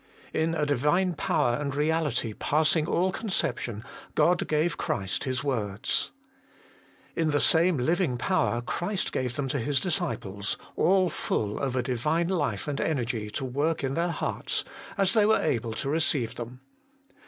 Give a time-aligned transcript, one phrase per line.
[0.33, 3.83] In a Divine power and reality passing all conception,
[4.15, 6.09] God gave Christ His words.
[7.15, 11.83] In the same living power Christ gave them to His disciples, all full of a
[11.83, 14.63] Divine life and energy to work in their hearts,
[14.97, 16.61] as they were able to receive them.